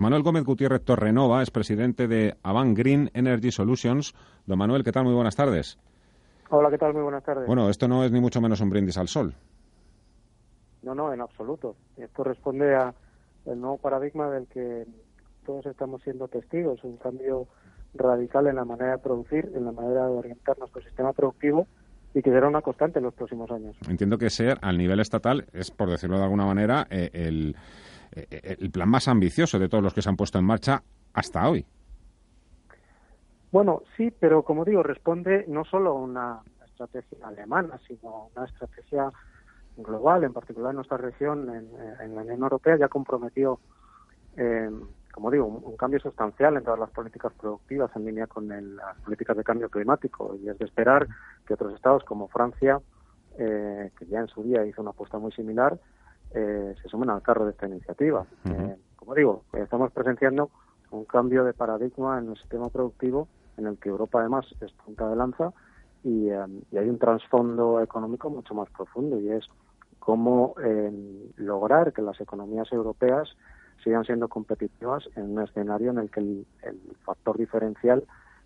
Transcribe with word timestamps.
Manuel 0.00 0.22
Gómez 0.22 0.44
Gutiérrez 0.44 0.82
Torrenova 0.82 1.42
es 1.42 1.50
presidente 1.50 2.08
de 2.08 2.34
Avant 2.42 2.74
Green 2.74 3.10
Energy 3.12 3.50
Solutions. 3.50 4.14
Don 4.46 4.58
Manuel, 4.58 4.82
¿qué 4.82 4.92
tal? 4.92 5.04
Muy 5.04 5.12
buenas 5.12 5.36
tardes. 5.36 5.78
Hola, 6.48 6.70
¿qué 6.70 6.78
tal? 6.78 6.94
Muy 6.94 7.02
buenas 7.02 7.22
tardes. 7.22 7.46
Bueno, 7.46 7.68
esto 7.68 7.86
no 7.86 8.02
es 8.02 8.10
ni 8.10 8.18
mucho 8.18 8.40
menos 8.40 8.62
un 8.62 8.70
brindis 8.70 8.96
al 8.96 9.08
sol. 9.08 9.34
No, 10.82 10.94
no, 10.94 11.12
en 11.12 11.20
absoluto. 11.20 11.76
Esto 11.98 12.24
responde 12.24 12.74
a 12.74 12.94
el 13.44 13.60
nuevo 13.60 13.76
paradigma 13.76 14.30
del 14.30 14.46
que 14.46 14.86
todos 15.44 15.66
estamos 15.66 16.00
siendo 16.02 16.28
testigos, 16.28 16.82
un 16.82 16.96
cambio 16.96 17.46
radical 17.92 18.46
en 18.46 18.56
la 18.56 18.64
manera 18.64 18.92
de 18.92 18.98
producir, 18.98 19.52
en 19.54 19.66
la 19.66 19.72
manera 19.72 20.06
de 20.06 20.12
orientar 20.12 20.58
nuestro 20.58 20.80
sistema 20.80 21.12
productivo 21.12 21.66
y 22.14 22.22
que 22.22 22.30
será 22.30 22.48
una 22.48 22.62
constante 22.62 23.00
en 23.00 23.04
los 23.04 23.12
próximos 23.12 23.50
años. 23.50 23.76
Entiendo 23.86 24.16
que 24.16 24.30
ser 24.30 24.56
al 24.62 24.78
nivel 24.78 25.00
estatal 25.00 25.44
es, 25.52 25.70
por 25.70 25.90
decirlo 25.90 26.16
de 26.16 26.24
alguna 26.24 26.46
manera, 26.46 26.86
eh, 26.88 27.10
el 27.12 27.54
el 28.12 28.70
plan 28.70 28.88
más 28.88 29.08
ambicioso 29.08 29.58
de 29.58 29.68
todos 29.68 29.84
los 29.84 29.94
que 29.94 30.02
se 30.02 30.08
han 30.08 30.16
puesto 30.16 30.38
en 30.38 30.44
marcha 30.44 30.82
hasta 31.12 31.48
hoy. 31.48 31.64
Bueno, 33.52 33.82
sí, 33.96 34.12
pero 34.18 34.44
como 34.44 34.64
digo, 34.64 34.82
responde 34.82 35.44
no 35.48 35.64
solo 35.64 35.90
a 35.90 35.94
una 35.94 36.40
estrategia 36.64 37.26
alemana, 37.26 37.80
sino 37.86 38.30
una 38.34 38.46
estrategia 38.46 39.10
global, 39.76 40.24
en 40.24 40.32
particular 40.32 40.70
en 40.70 40.76
nuestra 40.76 40.98
región, 40.98 41.48
en, 41.50 42.14
la 42.14 42.22
Unión 42.22 42.42
Europea, 42.42 42.76
ya 42.76 42.88
comprometió, 42.88 43.58
eh, 44.36 44.70
como 45.12 45.30
digo, 45.30 45.46
un, 45.46 45.76
cambio 45.76 45.98
sustancial 45.98 46.56
en 46.56 46.64
todas 46.64 46.78
las 46.78 46.90
políticas 46.90 47.32
productivas 47.34 47.90
en 47.96 48.04
línea 48.04 48.26
con 48.28 48.48
las 48.48 48.96
políticas 49.04 49.36
de 49.36 49.44
cambio 49.44 49.68
climático. 49.68 50.36
Y 50.40 50.48
es 50.48 50.58
de 50.58 50.64
esperar 50.66 51.08
que 51.46 51.54
otros 51.54 51.74
estados 51.74 52.04
como 52.04 52.28
Francia, 52.28 52.80
eh, 53.36 53.90
que 53.98 54.06
ya 54.06 54.20
en 54.20 54.28
su 54.28 54.44
día 54.44 54.64
hizo 54.64 54.80
una 54.80 54.90
apuesta 54.90 55.18
muy 55.18 55.32
similar, 55.32 55.78
eh, 56.32 56.74
se 56.80 56.88
sumen 56.88 57.10
al 57.10 57.22
carro 57.22 57.44
de 57.44 57.52
esta 57.52 57.66
iniciativa. 57.66 58.24
Eh, 58.44 58.76
como 58.96 59.14
digo, 59.14 59.44
estamos 59.52 59.90
presenciando 59.92 60.50
un 60.90 61.04
cambio 61.04 61.44
de 61.44 61.52
paradigma 61.52 62.18
en 62.18 62.30
el 62.30 62.36
sistema 62.36 62.68
productivo 62.68 63.28
en 63.56 63.66
el 63.66 63.78
que 63.78 63.88
Europa 63.88 64.20
además 64.20 64.46
es 64.60 64.72
punta 64.72 65.08
de 65.08 65.16
lanza 65.16 65.52
y, 66.04 66.28
eh, 66.28 66.38
hay 66.72 66.88
un 66.88 66.98
trasfondo 66.98 67.80
económico 67.80 68.30
mucho 68.30 68.54
más 68.54 68.68
profundo 68.70 69.18
y 69.18 69.30
es 69.30 69.44
cómo 69.98 70.54
lograr 71.36 71.92
que 71.92 72.00
las 72.00 72.20
economías 72.20 72.72
europeas 72.72 73.28
sigan 73.84 74.04
siendo 74.04 74.28
competitivas 74.28 75.04
en 75.14 75.32
un 75.32 75.42
escenario 75.42 75.90
en 75.90 75.98
el 75.98 76.10
que 76.10 76.20
el, 76.20 76.46
factor 77.04 77.36
diferencial 77.36 78.04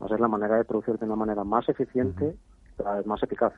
va 0.00 0.06
a 0.06 0.08
ser 0.08 0.20
la 0.20 0.28
manera 0.28 0.56
de 0.56 0.64
producir 0.64 0.98
de 0.98 1.06
una 1.06 1.16
manera 1.16 1.44
más 1.44 1.68
eficiente, 1.68 2.34
pero 2.76 3.04
más 3.04 3.22
eficaz. 3.22 3.52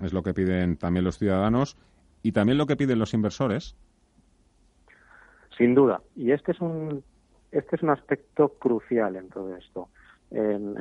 Es 0.00 0.12
lo 0.12 0.22
que 0.22 0.32
piden 0.32 0.76
también 0.76 1.04
los 1.04 1.18
ciudadanos 1.18 1.76
y 2.28 2.32
también 2.32 2.58
lo 2.58 2.66
que 2.66 2.76
piden 2.76 2.98
los 2.98 3.14
inversores. 3.14 3.74
Sin 5.56 5.74
duda. 5.74 6.02
Y 6.14 6.32
este 6.32 6.52
es 6.52 6.60
un, 6.60 7.02
este 7.50 7.76
es 7.76 7.82
un 7.82 7.88
aspecto 7.88 8.50
crucial 8.58 9.16
en 9.16 9.30
todo 9.30 9.56
esto. 9.56 9.88
En, 10.30 10.76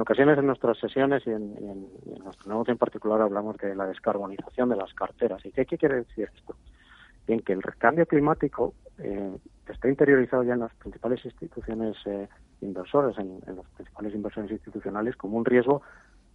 ocasiones 0.00 0.38
en 0.38 0.46
nuestras 0.46 0.78
sesiones 0.78 1.24
y 1.26 1.30
en, 1.30 1.88
nuestro 2.22 2.52
negocio 2.52 2.70
en 2.70 2.78
particular 2.78 3.20
hablamos 3.20 3.56
de 3.56 3.74
la 3.74 3.86
descarbonización 3.86 4.68
de 4.68 4.76
las 4.76 4.94
carteras. 4.94 5.44
¿Y 5.44 5.50
qué, 5.50 5.66
quiere 5.66 6.04
decir 6.04 6.30
esto? 6.32 6.54
Bien, 7.26 7.40
que 7.40 7.52
el 7.52 7.62
cambio 7.78 8.06
climático 8.06 8.72
eh, 8.98 9.36
está 9.68 9.88
interiorizado 9.88 10.44
ya 10.44 10.52
en 10.52 10.60
las 10.60 10.74
principales 10.74 11.24
instituciones 11.24 11.96
eh, 12.06 12.28
inversoras, 12.60 13.18
en, 13.18 13.40
en 13.44 13.56
los 13.56 13.66
principales 13.70 14.14
inversores 14.14 14.52
institucionales, 14.52 15.16
como 15.16 15.36
un 15.36 15.44
riesgo 15.44 15.82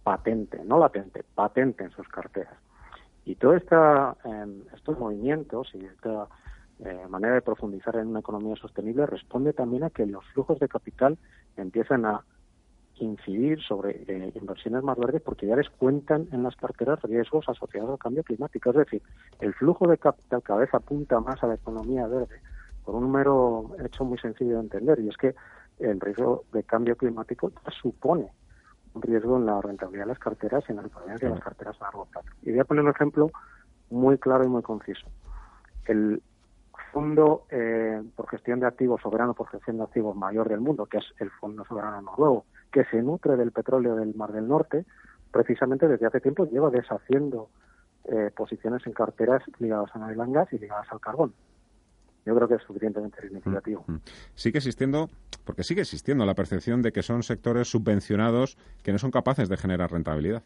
patente, 0.02 0.62
no 0.62 0.78
latente, 0.78 1.24
patente 1.34 1.84
en 1.84 1.90
sus 1.92 2.06
carteras. 2.08 2.58
Y 3.28 3.34
todos 3.34 3.56
esta, 3.56 4.16
em, 4.24 4.62
estos 4.74 4.98
movimientos 4.98 5.68
y 5.74 5.84
esta 5.84 6.28
eh, 6.78 7.06
manera 7.10 7.34
de 7.34 7.42
profundizar 7.42 7.94
en 7.96 8.06
una 8.06 8.20
economía 8.20 8.56
sostenible 8.56 9.04
responde 9.04 9.52
también 9.52 9.84
a 9.84 9.90
que 9.90 10.06
los 10.06 10.24
flujos 10.32 10.58
de 10.60 10.66
capital 10.66 11.18
empiezan 11.58 12.06
a 12.06 12.24
incidir 12.94 13.60
sobre 13.60 14.02
eh, 14.08 14.32
inversiones 14.34 14.82
más 14.82 14.96
verdes 14.96 15.20
porque 15.20 15.46
ya 15.46 15.56
les 15.56 15.68
cuentan 15.68 16.26
en 16.32 16.42
las 16.42 16.56
carteras 16.56 17.02
riesgos 17.02 17.46
asociados 17.50 17.90
al 17.90 17.98
cambio 17.98 18.24
climático. 18.24 18.70
Es 18.70 18.76
decir, 18.76 19.02
el 19.40 19.52
flujo 19.52 19.86
de 19.86 19.98
capital 19.98 20.42
cada 20.42 20.60
vez 20.60 20.72
apunta 20.72 21.20
más 21.20 21.42
a 21.42 21.48
la 21.48 21.56
economía 21.56 22.06
verde 22.06 22.40
por 22.82 22.94
un 22.94 23.12
mero 23.12 23.76
hecho 23.84 24.06
muy 24.06 24.16
sencillo 24.16 24.54
de 24.54 24.60
entender 24.60 25.00
y 25.00 25.08
es 25.10 25.18
que 25.18 25.34
el 25.80 26.00
riesgo 26.00 26.44
de 26.54 26.62
cambio 26.62 26.96
climático 26.96 27.52
supone 27.82 28.30
riesgo 29.02 29.36
en 29.36 29.46
la 29.46 29.60
rentabilidad 29.60 30.04
de 30.04 30.08
las 30.08 30.18
carteras 30.18 30.64
y 30.68 30.72
en 30.72 30.76
la 30.76 30.82
rentabilidad 30.82 31.20
de 31.20 31.30
las 31.30 31.40
carteras 31.40 31.76
a 31.80 31.84
largo 31.84 32.06
plazo. 32.06 32.28
Y 32.42 32.50
voy 32.50 32.60
a 32.60 32.64
poner 32.64 32.84
un 32.84 32.90
ejemplo 32.90 33.30
muy 33.90 34.18
claro 34.18 34.44
y 34.44 34.48
muy 34.48 34.62
conciso. 34.62 35.06
El 35.86 36.22
fondo 36.92 37.44
eh, 37.50 38.02
por 38.16 38.28
gestión 38.28 38.60
de 38.60 38.66
activos, 38.66 39.00
soberano 39.02 39.34
por 39.34 39.48
gestión 39.48 39.78
de 39.78 39.84
activos 39.84 40.16
mayor 40.16 40.48
del 40.48 40.60
mundo, 40.60 40.86
que 40.86 40.98
es 40.98 41.04
el 41.18 41.30
Fondo 41.30 41.64
Soberano 41.64 42.00
Noruego, 42.02 42.44
que 42.72 42.84
se 42.84 43.02
nutre 43.02 43.36
del 43.36 43.52
petróleo 43.52 43.94
del 43.96 44.14
Mar 44.14 44.32
del 44.32 44.48
Norte, 44.48 44.84
precisamente 45.30 45.88
desde 45.88 46.06
hace 46.06 46.20
tiempo 46.20 46.46
lleva 46.46 46.70
deshaciendo 46.70 47.50
eh, 48.04 48.30
posiciones 48.34 48.86
en 48.86 48.92
carteras 48.92 49.42
ligadas 49.58 49.90
a 49.94 50.06
oil 50.06 50.32
gas 50.32 50.52
y 50.52 50.58
ligadas 50.58 50.86
al 50.90 51.00
carbón 51.00 51.34
yo 52.28 52.34
creo 52.36 52.46
que 52.46 52.54
es 52.56 52.62
suficientemente 52.62 53.22
significativo. 53.22 53.86
Sigue 54.34 54.58
existiendo, 54.58 55.08
porque 55.48 55.64
sigue 55.64 55.80
existiendo 55.80 56.26
la 56.26 56.34
percepción 56.34 56.82
de 56.82 56.92
que 56.92 57.02
son 57.02 57.22
sectores 57.22 57.70
subvencionados 57.70 58.58
que 58.82 58.92
no 58.92 58.98
son 58.98 59.10
capaces 59.10 59.48
de 59.48 59.56
generar 59.56 59.90
rentabilidad. 59.90 60.42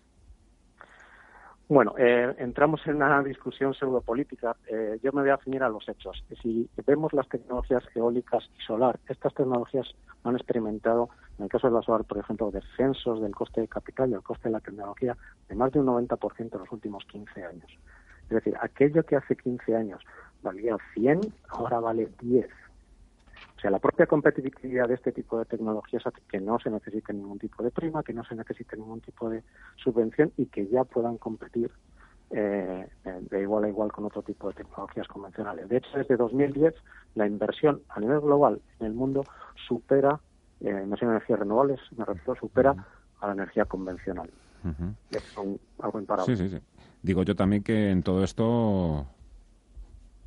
Bueno, 1.67 1.95
eh, 1.99 2.33
entramos 2.39 2.87
en 2.87 2.97
una 2.97 3.21
discusión 3.21 3.75
pseudopolítica. 3.75 4.55
Eh, 4.69 5.01
yo 5.03 5.11
me 5.11 5.23
voy 5.23 5.31
a 5.31 5.39
definir 5.39 5.65
a 5.65 5.69
los 5.69 5.89
hechos. 5.89 6.25
Si 6.41 6.71
vemos 6.87 7.13
las 7.15 7.29
tecnologías 7.29 7.83
eólicas 7.97 8.49
y 8.57 8.63
solar, 8.63 9.01
estas 9.09 9.35
tecnologías 9.35 9.89
han 10.23 10.37
experimentado, 10.37 11.09
en 11.37 11.47
el 11.47 11.51
caso 11.51 11.67
de 11.67 11.75
la 11.75 11.83
solar, 11.83 12.05
por 12.05 12.19
ejemplo, 12.19 12.53
descensos 12.53 13.21
del 13.21 13.35
coste 13.35 13.63
de 13.63 13.67
capital 13.67 14.09
y 14.09 14.15
el 14.15 14.23
coste 14.23 14.51
de 14.51 14.53
la 14.53 14.61
tecnología 14.61 15.17
de 15.49 15.57
más 15.57 15.73
de 15.73 15.81
un 15.81 15.87
90% 15.87 16.39
en 16.39 16.61
los 16.61 16.71
últimos 16.71 17.05
15 17.07 17.45
años. 17.45 17.77
Es 18.23 18.37
decir, 18.37 18.55
aquello 18.61 19.03
que 19.03 19.17
hace 19.17 19.35
15 19.35 19.75
años 19.75 20.01
valía 20.45 20.77
100, 20.95 21.23
ahora 21.49 21.81
vale 21.81 22.09
10. 22.21 22.47
O 23.63 23.65
sea, 23.65 23.71
la 23.71 23.79
propia 23.79 24.07
competitividad 24.07 24.89
de 24.89 24.95
este 24.95 25.13
tipo 25.13 25.39
de 25.39 25.45
tecnologías 25.45 26.05
hace 26.05 26.21
que 26.29 26.41
no 26.41 26.59
se 26.59 26.69
necesite 26.69 27.13
ningún 27.13 27.39
tipo 27.39 27.63
de 27.63 27.71
prima, 27.71 28.03
que 28.03 28.13
no 28.13 28.25
se 28.25 28.35
necesite 28.35 28.77
ningún 28.77 29.01
tipo 29.01 29.31
de 29.31 29.45
subvención 29.77 30.33
y 30.37 30.47
que 30.47 30.67
ya 30.67 30.83
puedan 30.83 31.17
competir 31.17 31.71
eh, 32.31 32.89
de 33.05 33.41
igual 33.41 33.63
a 33.63 33.69
igual 33.69 33.93
con 33.93 34.05
otro 34.05 34.23
tipo 34.23 34.49
de 34.49 34.55
tecnologías 34.55 35.07
convencionales. 35.07 35.69
De 35.69 35.77
hecho, 35.77 35.97
desde 35.97 36.17
2010 36.17 36.75
la 37.15 37.25
inversión 37.29 37.83
a 37.91 38.01
nivel 38.01 38.19
global 38.19 38.61
en 38.81 38.87
el 38.87 38.95
mundo 38.95 39.23
supera, 39.69 40.19
eh, 40.61 40.81
inversión 40.83 41.11
en 41.11 41.17
energías 41.19 41.39
renovables, 41.39 41.79
me 41.97 42.05
refiero, 42.05 42.35
supera 42.35 42.75
a 43.21 43.27
la 43.29 43.33
energía 43.33 43.65
convencional. 43.67 44.29
Es 45.13 45.37
algo 45.79 46.01
imparable. 46.01 46.35
Sí, 46.35 46.49
sí, 46.49 46.49
sí. 46.49 46.61
Digo 47.01 47.23
yo 47.23 47.37
también 47.37 47.63
que 47.63 47.91
en 47.93 48.03
todo 48.03 48.25
esto 48.25 49.07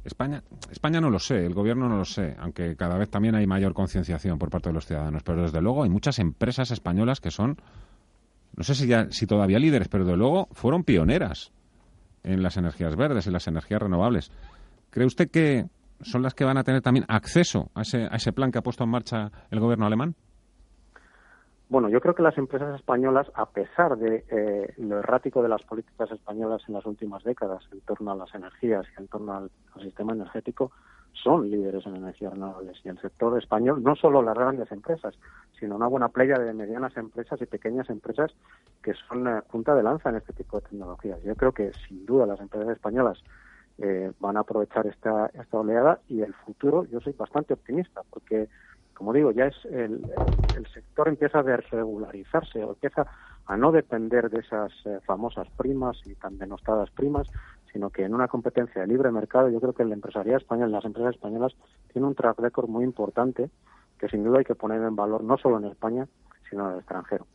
España, 0.06 0.44
España 0.72 1.02
no 1.02 1.10
lo 1.10 1.18
sé, 1.18 1.46
el 1.46 1.56
gobierno 1.56 1.90
no 1.90 1.98
lo 1.98 2.06
sé, 2.06 2.36
aunque 2.40 2.76
cada 2.76 2.98
vez 2.98 3.10
también 3.10 3.34
hay 3.34 3.48
mayor 3.48 3.74
concienciación 3.74 4.38
por 4.38 4.52
parte 4.52 4.70
de 4.70 4.74
los 4.74 4.86
ciudadanos, 4.86 5.24
pero 5.24 5.42
desde 5.42 5.62
luego 5.62 5.84
hay 5.84 5.90
muchas 5.90 6.20
empresas 6.20 6.70
españolas 6.70 7.20
que 7.20 7.32
son, 7.32 7.58
no 8.56 8.64
sé 8.64 8.76
si, 8.76 8.86
ya, 8.86 9.08
si 9.10 9.26
todavía 9.26 9.58
líderes, 9.58 9.88
pero 9.88 10.06
desde 10.06 10.18
luego 10.18 10.48
fueron 10.52 10.84
pioneras 10.84 11.52
en 12.24 12.44
las 12.44 12.56
energías 12.56 12.96
verdes, 12.96 13.26
en 13.26 13.34
las 13.34 13.48
energías 13.48 13.82
renovables. 13.82 14.32
¿Cree 14.92 15.08
usted 15.08 15.30
que 15.30 15.66
son 16.02 16.22
las 16.22 16.36
que 16.36 16.46
van 16.46 16.58
a 16.58 16.64
tener 16.64 16.82
también 16.82 17.06
acceso 17.08 17.72
a 17.74 17.82
ese, 17.82 18.04
a 18.04 18.16
ese 18.16 18.32
plan 18.32 18.52
que 18.52 18.60
ha 18.60 18.64
puesto 18.64 18.84
en 18.84 18.92
marcha 18.92 19.32
el 19.50 19.60
gobierno 19.60 19.88
alemán? 19.88 20.16
Bueno, 21.68 21.90
yo 21.90 22.00
creo 22.00 22.14
que 22.14 22.22
las 22.22 22.38
empresas 22.38 22.76
españolas, 22.76 23.32
a 23.34 23.48
pesar 23.48 23.98
de 23.98 24.24
eh, 24.30 24.74
lo 24.78 25.00
errático 25.00 25.42
de 25.42 25.50
las 25.50 25.64
políticas 25.64 26.12
españolas 26.12 26.62
en 26.68 26.76
las 26.76 26.86
últimas 26.86 27.24
décadas 27.24 27.64
en 27.72 27.82
torno 27.82 28.12
a 28.12 28.16
las 28.16 28.34
energías 28.36 28.86
y 28.96 29.02
en 29.02 29.08
torno 29.08 29.34
al, 29.34 29.52
sistema 29.82 30.14
energético, 30.14 30.72
son 31.12 31.50
líderes 31.50 31.84
en 31.88 31.96
energías 31.96 32.34
renovables. 32.34 32.78
Y 32.84 32.90
el 32.90 33.02
sector 33.02 33.36
español, 33.40 33.82
no 33.82 33.96
solo 33.96 34.22
las 34.22 34.36
grandes 34.36 34.72
empresas, 34.72 35.16
sino 35.60 35.76
una 35.76 35.88
buena 35.88 36.10
playa 36.10 36.38
de 36.38 36.54
medianas 36.54 36.96
empresas 36.98 37.42
y 37.42 37.48
pequeñas 37.48 37.90
empresas 37.90 38.32
que 38.84 38.94
son 38.94 39.28
eh, 39.28 39.42
punta 39.50 39.74
de 39.74 39.82
lanza 39.82 40.10
en 40.10 40.18
este 40.18 40.34
tipo 40.34 40.60
de 40.60 40.68
tecnologías. 40.68 41.22
Yo 41.24 41.36
creo 41.36 41.52
que, 41.52 41.72
sin 41.88 42.06
duda, 42.06 42.28
las 42.28 42.40
empresas 42.42 42.70
españolas 42.70 43.24
eh, 43.80 44.12
van 44.20 44.38
a 44.38 44.42
aprovechar 44.42 44.86
esta, 44.86 45.32
esta 45.34 45.58
oleada 45.58 46.00
y 46.08 46.22
el 46.22 46.34
futuro, 46.34 46.86
yo 46.86 47.00
soy 47.00 47.14
bastante 47.14 47.54
optimista, 47.54 48.02
porque 48.12 48.50
como 48.96 49.14
digo, 49.14 49.32
ya 49.32 49.46
es 49.46 49.66
el, 49.66 50.02
sector 50.74 51.08
empieza 51.08 51.40
a 51.40 51.44
desregularizarse 51.44 52.64
o 52.64 52.72
empieza 52.72 53.06
a 53.46 53.58
no 53.58 53.72
depender 53.72 54.30
de 54.30 54.40
esas 54.40 54.72
eh, 54.86 55.00
famosas 55.06 55.48
primas 55.58 55.98
y 56.06 56.16
tan 56.16 56.38
denostadas 56.38 56.90
primas, 56.92 57.28
sino 57.72 57.90
que 57.90 58.04
en 58.04 58.16
una 58.16 58.28
competencia 58.28 58.82
de 58.82 58.88
libre 58.88 59.12
mercado 59.12 59.50
yo 59.50 59.60
creo 59.60 59.74
que 59.74 59.86
la 59.86 59.94
empresarial 59.94 60.42
española, 60.42 60.78
las 60.78 60.86
empresas 60.86 61.16
españolas 61.16 61.54
tienen 61.92 62.08
un 62.08 62.16
track 62.16 62.40
record 62.40 62.70
muy 62.70 62.84
importante 62.84 63.50
que 64.00 64.08
sin 64.08 64.24
duda 64.24 64.40
hay 64.40 64.46
que 64.46 64.56
poner 64.56 64.82
en 64.82 64.96
valor 64.96 65.24
no 65.24 65.38
solo 65.38 65.58
en 65.58 65.66
España, 65.66 66.08
sino 66.50 66.66
en 66.68 66.74
el 66.74 66.80
extranjero. 66.80 67.26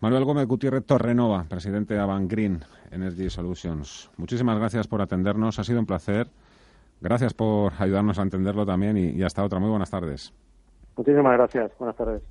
Manuel 0.00 0.24
Gómez 0.24 0.46
Gutiérrez 0.46 0.84
Torrenova, 0.84 1.44
presidente 1.48 1.94
de 1.94 2.00
Avant 2.00 2.30
Green 2.30 2.60
Energy 2.90 3.30
Solutions. 3.30 4.10
Muchísimas 4.16 4.58
gracias 4.58 4.88
por 4.88 5.00
atendernos, 5.00 5.58
ha 5.58 5.64
sido 5.64 5.80
un 5.80 5.86
placer. 5.86 6.28
Gracias 7.00 7.34
por 7.34 7.72
ayudarnos 7.78 8.18
a 8.18 8.22
entenderlo 8.22 8.64
también 8.64 8.96
y 8.96 9.22
hasta 9.22 9.44
otra. 9.44 9.58
Muy 9.58 9.68
buenas 9.68 9.90
tardes. 9.90 10.32
Muchísimas 10.96 11.34
gracias. 11.34 11.72
Buenas 11.78 11.96
tardes. 11.96 12.24